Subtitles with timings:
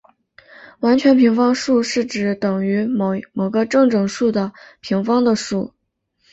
[0.79, 5.75] 完全平方数是指等于某个正整数的平方的数。